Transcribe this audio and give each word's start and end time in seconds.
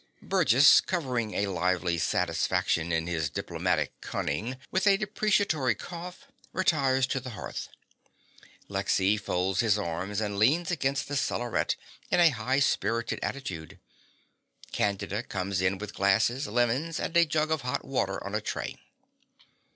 (Burgess, 0.23 0.81
covering 0.83 1.35
a 1.35 1.45
lively 1.45 1.99
satisfaction 1.99 2.91
in 2.91 3.05
his 3.05 3.29
diplomatic 3.29 3.93
cunning 4.01 4.57
with 4.71 4.87
a 4.87 4.97
deprecatory 4.97 5.75
cough, 5.75 6.25
retires 6.53 7.05
to 7.05 7.19
the 7.19 7.29
hearth. 7.37 7.69
Lexy 8.67 9.15
folds 9.19 9.59
his 9.59 9.77
arms 9.77 10.19
and 10.19 10.39
leans 10.39 10.71
against 10.71 11.07
the 11.07 11.15
cellaret 11.15 11.75
in 12.09 12.19
a 12.19 12.29
high 12.29 12.57
spirited 12.59 13.19
attitude. 13.21 13.77
Candida 14.71 15.21
comes 15.21 15.61
in 15.61 15.77
with 15.77 15.93
glasses, 15.93 16.47
lemons, 16.47 16.99
and 16.99 17.15
a 17.15 17.23
jug 17.23 17.51
of 17.51 17.61
hot 17.61 17.85
water 17.85 18.23
on 18.23 18.33
a 18.33 18.41
tray.) 18.41 18.77